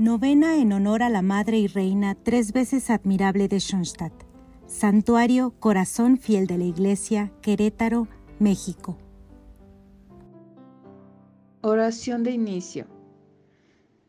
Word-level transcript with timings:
Novena 0.00 0.58
en 0.58 0.72
honor 0.72 1.02
a 1.02 1.08
la 1.08 1.22
Madre 1.22 1.58
y 1.58 1.66
Reina 1.66 2.14
tres 2.14 2.52
veces 2.52 2.88
admirable 2.88 3.48
de 3.48 3.58
Schoenstatt. 3.58 4.12
Santuario 4.64 5.54
Corazón 5.58 6.18
Fiel 6.18 6.46
de 6.46 6.56
la 6.56 6.66
Iglesia, 6.66 7.32
Querétaro, 7.42 8.06
México. 8.38 8.96
Oración 11.62 12.22
de 12.22 12.30
inicio. 12.30 12.86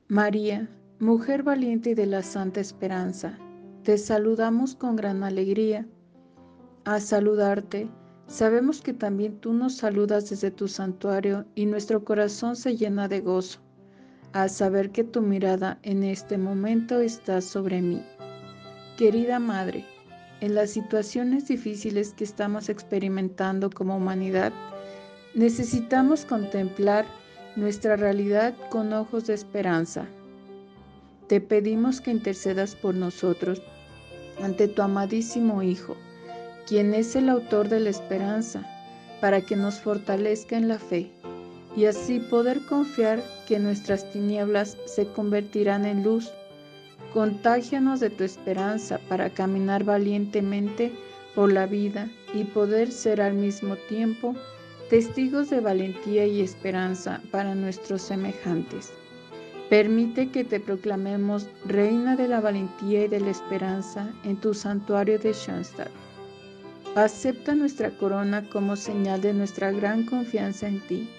María, 0.07 0.69
mujer 0.99 1.41
valiente 1.41 1.95
de 1.95 2.05
la 2.05 2.21
Santa 2.21 2.59
Esperanza, 2.59 3.39
te 3.81 3.97
saludamos 3.97 4.75
con 4.75 4.95
gran 4.95 5.23
alegría. 5.23 5.87
A 6.85 6.99
saludarte, 6.99 7.89
sabemos 8.27 8.83
que 8.83 8.93
también 8.93 9.39
tú 9.39 9.53
nos 9.53 9.77
saludas 9.77 10.29
desde 10.29 10.51
tu 10.51 10.67
santuario 10.67 11.47
y 11.55 11.65
nuestro 11.65 12.05
corazón 12.05 12.55
se 12.55 12.77
llena 12.77 13.07
de 13.07 13.21
gozo 13.21 13.59
al 14.33 14.49
saber 14.49 14.91
que 14.91 15.03
tu 15.03 15.21
mirada 15.21 15.79
en 15.83 16.03
este 16.03 16.37
momento 16.37 16.99
está 16.99 17.41
sobre 17.41 17.81
mí. 17.81 18.03
Querida 18.97 19.39
Madre, 19.39 19.85
en 20.41 20.55
las 20.55 20.71
situaciones 20.71 21.47
difíciles 21.47 22.13
que 22.13 22.23
estamos 22.23 22.69
experimentando 22.69 23.69
como 23.69 23.97
humanidad, 23.97 24.53
necesitamos 25.33 26.25
contemplar 26.25 27.05
nuestra 27.55 27.95
realidad 27.95 28.53
con 28.69 28.93
ojos 28.93 29.27
de 29.27 29.33
esperanza. 29.33 30.05
Te 31.27 31.41
pedimos 31.41 32.01
que 32.01 32.11
intercedas 32.11 32.75
por 32.75 32.95
nosotros 32.95 33.61
ante 34.41 34.67
tu 34.67 34.81
amadísimo 34.81 35.61
Hijo, 35.63 35.97
quien 36.67 36.93
es 36.93 37.15
el 37.15 37.29
autor 37.29 37.67
de 37.67 37.79
la 37.79 37.89
esperanza, 37.89 38.65
para 39.21 39.41
que 39.41 39.55
nos 39.55 39.79
fortalezca 39.79 40.55
en 40.55 40.67
la 40.67 40.79
fe 40.79 41.11
y 41.79 41.85
así 41.85 42.19
poder 42.19 42.59
confiar 42.65 43.23
que 43.47 43.57
nuestras 43.57 44.11
tinieblas 44.11 44.75
se 44.85 45.07
convertirán 45.07 45.85
en 45.85 46.03
luz. 46.03 46.29
Contágianos 47.13 48.01
de 48.01 48.09
tu 48.09 48.25
esperanza 48.25 48.99
para 49.07 49.29
caminar 49.29 49.85
valientemente 49.85 50.91
por 51.35 51.53
la 51.53 51.67
vida 51.67 52.09
y 52.33 52.43
poder 52.43 52.91
ser 52.91 53.21
al 53.21 53.33
mismo 53.33 53.77
tiempo 53.87 54.35
testigos 54.89 55.49
de 55.49 55.61
valentía 55.61 56.25
y 56.25 56.41
esperanza 56.41 57.21
para 57.31 57.55
nuestros 57.55 58.01
semejantes. 58.01 58.91
Permite 59.69 60.31
que 60.31 60.43
te 60.43 60.59
proclamemos 60.59 61.47
Reina 61.65 62.17
de 62.17 62.27
la 62.27 62.41
Valentía 62.41 63.05
y 63.05 63.07
de 63.07 63.21
la 63.21 63.29
Esperanza 63.29 64.11
en 64.25 64.35
tu 64.35 64.53
santuario 64.53 65.17
de 65.17 65.31
Schoenstatt. 65.31 65.91
Acepta 66.95 67.55
nuestra 67.55 67.91
corona 67.91 68.43
como 68.49 68.75
señal 68.75 69.21
de 69.21 69.33
nuestra 69.33 69.71
gran 69.71 70.05
confianza 70.05 70.67
en 70.67 70.81
ti 70.81 71.09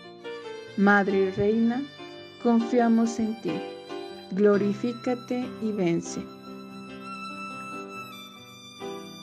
Madre 0.80 1.26
y 1.26 1.30
Reina, 1.32 1.82
confiamos 2.42 3.18
en 3.18 3.38
ti. 3.42 3.52
Glorifícate 4.30 5.46
y 5.60 5.72
vence. 5.72 6.22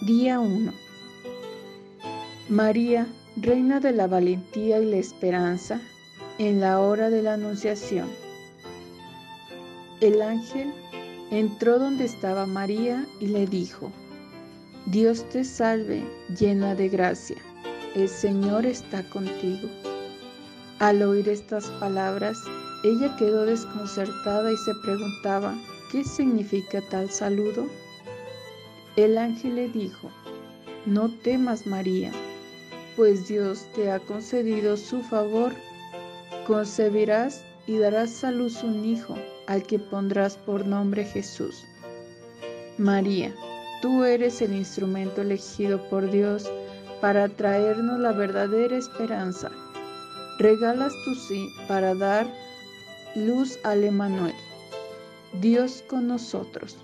Día 0.05 0.39
1. 0.39 0.72
María, 2.50 3.08
Reina 3.38 3.80
de 3.80 3.91
la 3.91 4.05
Valentía 4.05 4.78
y 4.78 4.85
la 4.85 4.97
Esperanza, 4.97 5.81
en 6.38 6.59
la 6.59 6.80
hora 6.80 7.09
de 7.09 7.23
la 7.23 7.33
Anunciación. 7.33 8.08
El 10.00 10.22
ángel 10.22 10.72
entró 11.31 11.80
donde 11.80 12.05
estaba 12.05 12.45
María 12.45 13.03
y 13.19 13.30
le 13.30 13.47
dijo, 13.47 13.91
Dios 14.85 15.28
te 15.30 15.44
salve, 15.44 16.03
llena 16.39 16.75
de 16.75 16.88
gracia, 16.88 17.38
el 17.95 18.08
Señor 18.08 18.67
está 18.67 19.02
contigo. 19.09 19.86
Al 20.80 21.02
oír 21.02 21.28
estas 21.28 21.66
palabras, 21.80 22.38
ella 22.83 23.16
quedó 23.16 23.47
desconcertada 23.47 24.52
y 24.52 24.58
se 24.58 24.75
preguntaba, 24.75 25.56
¿qué 25.92 26.03
significa 26.03 26.81
tal 26.92 27.09
saludo? 27.09 27.66
El 28.95 29.17
ángel 29.17 29.56
le 29.56 29.69
dijo, 29.69 30.11
no 30.85 31.09
temas 31.24 31.66
María, 31.66 32.12
pues 32.96 33.28
Dios 33.28 33.66
te 33.74 33.90
ha 33.90 34.00
concedido 34.00 34.78
su 34.78 35.01
favor. 35.01 35.51
Concebirás 36.46 37.44
y 37.66 37.80
darás 37.80 38.24
a 38.24 38.30
luz 38.30 38.62
un 38.63 38.85
hijo, 38.85 39.16
al 39.47 39.63
que 39.63 39.80
pondrás 39.80 40.38
por 40.38 40.68
nombre 40.68 41.06
Jesús. 41.06 41.66
María, 42.78 43.34
tú 43.81 44.03
eres 44.03 44.44
el 44.44 44.53
instrumento 44.53 45.22
elegido 45.22 45.90
por 45.90 46.12
Dios 46.12 46.47
para 47.01 47.28
traernos 47.30 48.00
la 48.00 48.12
verdadera 48.12 48.78
esperanza 48.78 49.51
Regalas 50.40 50.94
tu 51.03 51.16
sí 51.16 51.52
para 51.68 51.96
dar 51.96 52.28
luz 53.16 53.58
al 53.64 53.84
Emanuel, 53.84 54.36
Dios 55.42 55.84
con 55.90 56.08
nosotros. 56.08 56.78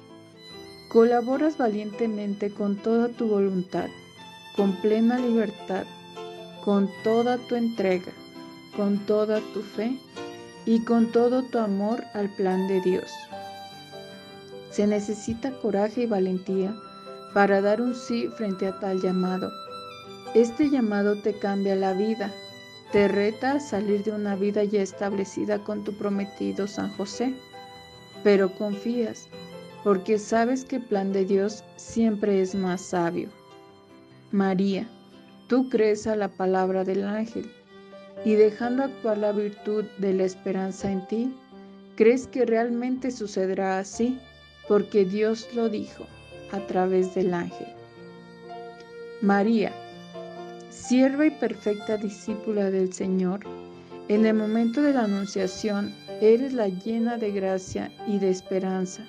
Colaboras 0.90 1.59
valientemente 1.59 2.52
con 2.52 2.78
toda 2.78 3.09
tu 3.09 3.28
voluntad, 3.28 3.90
con 4.56 4.75
plena 4.81 5.19
libertad, 5.19 5.86
con 6.66 6.90
toda 7.03 7.38
tu 7.38 7.53
entrega, 7.56 8.12
con 8.75 8.97
toda 9.06 9.40
tu 9.53 9.62
fe 9.62 10.00
y 10.66 10.84
con 10.84 11.12
todo 11.12 11.44
tu 11.44 11.59
amor 11.59 12.03
al 12.16 12.34
plan 12.35 12.68
de 12.68 12.81
Dios. 12.81 13.12
Se 14.72 14.88
necesita 14.88 15.52
coraje 15.62 16.02
y 16.02 16.08
valentía 16.08 16.74
para 17.35 17.62
dar 17.62 17.84
un 17.84 17.94
sí 17.94 18.30
frente 18.35 18.66
a 18.66 18.80
tal 18.80 19.00
llamado. 19.00 19.52
Este 20.34 20.72
llamado 20.72 21.22
te 21.22 21.38
cambia 21.38 21.75
la 21.75 21.94
vida 21.94 22.34
te 22.93 23.07
reta 23.07 23.53
a 23.53 23.59
salir 23.59 24.03
de 24.03 24.11
una 24.11 24.35
vida 24.35 24.63
ya 24.63 24.83
establecida 24.83 25.57
con 25.57 25.83
tu 25.83 25.93
prometido 25.93 26.67
San 26.67 26.95
José, 26.95 27.33
pero 28.23 28.53
confías 28.53 29.27
porque 29.83 30.19
sabes 30.19 30.63
que 30.63 30.75
el 30.75 30.83
plan 30.83 31.11
de 31.11 31.25
Dios 31.25 31.63
siempre 31.75 32.39
es 32.39 32.53
más 32.53 32.81
sabio. 32.81 33.29
María, 34.31 34.87
tú 35.47 35.69
crees 35.69 36.05
a 36.05 36.15
la 36.15 36.27
palabra 36.29 36.83
del 36.83 37.03
ángel 37.03 37.51
y 38.25 38.35
dejando 38.35 38.83
actuar 38.83 39.17
la 39.17 39.31
virtud 39.31 39.85
de 39.97 40.13
la 40.13 40.25
esperanza 40.25 40.91
en 40.91 41.07
ti, 41.07 41.35
crees 41.95 42.27
que 42.27 42.45
realmente 42.45 43.09
sucederá 43.09 43.79
así 43.79 44.19
porque 44.67 45.03
Dios 45.03 45.49
lo 45.55 45.67
dijo 45.67 46.05
a 46.51 46.59
través 46.67 47.15
del 47.15 47.33
ángel. 47.33 47.67
María, 49.21 49.73
sierva 50.93 51.25
y 51.25 51.31
perfecta 51.31 51.97
discípula 51.97 52.69
del 52.69 52.93
Señor, 52.93 53.39
en 54.09 54.27
el 54.27 54.35
momento 54.35 54.79
de 54.79 54.93
la 54.93 55.05
anunciación 55.05 55.91
eres 56.21 56.53
la 56.53 56.67
llena 56.67 57.17
de 57.17 57.31
gracia 57.31 57.91
y 58.05 58.19
de 58.19 58.29
esperanza. 58.29 59.03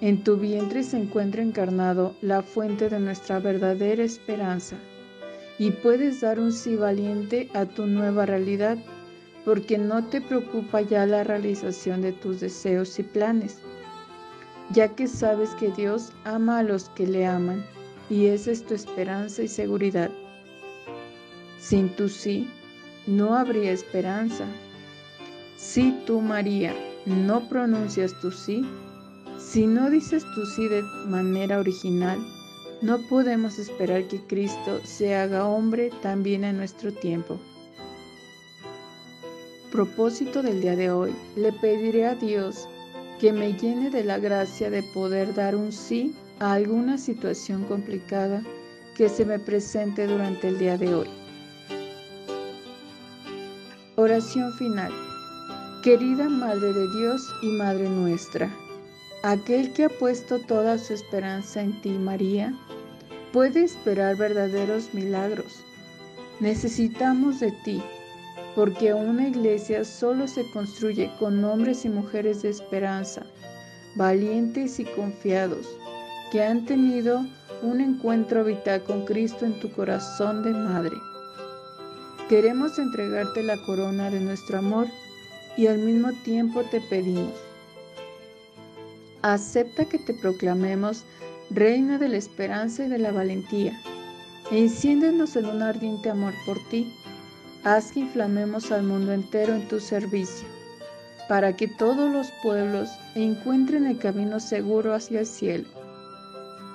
En 0.00 0.24
tu 0.24 0.36
vientre 0.36 0.82
se 0.82 0.96
encuentra 0.96 1.42
encarnado 1.42 2.16
la 2.22 2.42
fuente 2.42 2.88
de 2.88 2.98
nuestra 2.98 3.38
verdadera 3.38 4.02
esperanza 4.02 4.74
y 5.60 5.70
puedes 5.70 6.22
dar 6.22 6.40
un 6.40 6.50
sí 6.50 6.74
valiente 6.74 7.48
a 7.54 7.66
tu 7.66 7.86
nueva 7.86 8.26
realidad 8.26 8.76
porque 9.44 9.78
no 9.78 10.04
te 10.06 10.20
preocupa 10.20 10.80
ya 10.80 11.06
la 11.06 11.22
realización 11.22 12.02
de 12.02 12.10
tus 12.10 12.40
deseos 12.40 12.98
y 12.98 13.04
planes, 13.04 13.60
ya 14.72 14.88
que 14.88 15.06
sabes 15.06 15.50
que 15.50 15.70
Dios 15.70 16.10
ama 16.24 16.58
a 16.58 16.62
los 16.64 16.88
que 16.96 17.06
le 17.06 17.26
aman 17.26 17.64
y 18.10 18.26
esa 18.26 18.50
es 18.50 18.66
tu 18.66 18.74
esperanza 18.74 19.40
y 19.44 19.46
seguridad. 19.46 20.10
Sin 21.66 21.88
tu 21.96 22.10
sí, 22.10 22.46
no 23.06 23.34
habría 23.34 23.72
esperanza. 23.72 24.44
Si 25.56 25.92
tú, 26.04 26.20
María, 26.20 26.74
no 27.06 27.48
pronuncias 27.48 28.12
tu 28.20 28.30
sí, 28.30 28.66
si 29.38 29.66
no 29.66 29.88
dices 29.88 30.26
tu 30.34 30.44
sí 30.44 30.68
de 30.68 30.82
manera 31.06 31.58
original, 31.58 32.18
no 32.82 32.98
podemos 33.08 33.58
esperar 33.58 34.06
que 34.08 34.20
Cristo 34.26 34.78
se 34.84 35.14
haga 35.14 35.46
hombre 35.46 35.90
también 36.02 36.44
en 36.44 36.58
nuestro 36.58 36.92
tiempo. 36.92 37.40
Propósito 39.72 40.42
del 40.42 40.60
día 40.60 40.76
de 40.76 40.90
hoy, 40.90 41.14
le 41.34 41.50
pediré 41.50 42.04
a 42.04 42.14
Dios 42.14 42.68
que 43.18 43.32
me 43.32 43.54
llene 43.54 43.88
de 43.88 44.04
la 44.04 44.18
gracia 44.18 44.68
de 44.68 44.82
poder 44.92 45.32
dar 45.32 45.56
un 45.56 45.72
sí 45.72 46.14
a 46.40 46.52
alguna 46.52 46.98
situación 46.98 47.64
complicada 47.64 48.42
que 48.98 49.08
se 49.08 49.24
me 49.24 49.38
presente 49.38 50.06
durante 50.06 50.48
el 50.48 50.58
día 50.58 50.76
de 50.76 50.94
hoy. 50.94 51.23
Oración 53.96 54.52
final. 54.54 54.92
Querida 55.84 56.28
Madre 56.28 56.72
de 56.72 56.90
Dios 56.98 57.32
y 57.42 57.46
Madre 57.46 57.88
nuestra, 57.88 58.50
aquel 59.22 59.72
que 59.72 59.84
ha 59.84 59.88
puesto 59.88 60.40
toda 60.40 60.78
su 60.78 60.94
esperanza 60.94 61.62
en 61.62 61.80
ti, 61.80 61.90
María, 61.90 62.52
puede 63.32 63.62
esperar 63.62 64.16
verdaderos 64.16 64.92
milagros. 64.94 65.62
Necesitamos 66.40 67.38
de 67.38 67.52
ti, 67.64 67.80
porque 68.56 68.92
una 68.92 69.28
iglesia 69.28 69.84
solo 69.84 70.26
se 70.26 70.50
construye 70.50 71.08
con 71.20 71.44
hombres 71.44 71.84
y 71.84 71.88
mujeres 71.88 72.42
de 72.42 72.48
esperanza, 72.50 73.22
valientes 73.94 74.80
y 74.80 74.86
confiados, 74.86 75.68
que 76.32 76.42
han 76.42 76.66
tenido 76.66 77.24
un 77.62 77.80
encuentro 77.80 78.42
vital 78.42 78.82
con 78.82 79.04
Cristo 79.04 79.44
en 79.44 79.60
tu 79.60 79.70
corazón 79.70 80.42
de 80.42 80.50
madre. 80.50 80.96
Queremos 82.28 82.78
entregarte 82.78 83.42
la 83.42 83.58
corona 83.58 84.08
de 84.08 84.18
nuestro 84.18 84.58
amor 84.58 84.86
y 85.58 85.66
al 85.66 85.78
mismo 85.78 86.10
tiempo 86.24 86.62
te 86.70 86.80
pedimos, 86.80 87.34
acepta 89.20 89.84
que 89.84 89.98
te 89.98 90.14
proclamemos 90.14 91.04
Reina 91.50 91.98
de 91.98 92.08
la 92.08 92.16
esperanza 92.16 92.86
y 92.86 92.88
de 92.88 92.96
la 92.96 93.12
valentía, 93.12 93.78
e 94.50 94.58
enciéndenos 94.58 95.36
en 95.36 95.44
un 95.44 95.60
ardiente 95.60 96.08
amor 96.08 96.32
por 96.46 96.58
ti. 96.70 96.90
Haz 97.62 97.92
que 97.92 98.00
inflamemos 98.00 98.72
al 98.72 98.84
mundo 98.84 99.12
entero 99.12 99.54
en 99.54 99.68
tu 99.68 99.78
servicio, 99.78 100.48
para 101.28 101.54
que 101.54 101.68
todos 101.68 102.10
los 102.10 102.28
pueblos 102.42 102.88
encuentren 103.14 103.86
el 103.86 103.98
camino 103.98 104.40
seguro 104.40 104.94
hacia 104.94 105.20
el 105.20 105.26
cielo. 105.26 105.68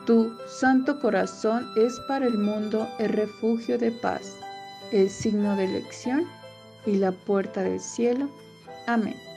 Tu 0.06 0.31
Santo 0.48 1.00
Corazón 1.00 1.68
es 1.75 2.00
para 2.07 2.28
el 2.28 2.38
mundo 2.38 2.88
el 3.00 3.10
refugio 3.10 3.80
de 3.80 3.92
paz, 3.92 4.39
el 4.92 5.10
signo 5.10 5.56
de 5.56 5.66
elección 5.66 6.26
y 6.86 6.96
la 6.96 7.12
puerta 7.12 7.64
del 7.64 7.80
cielo. 7.80 8.30
Amén. 8.88 9.29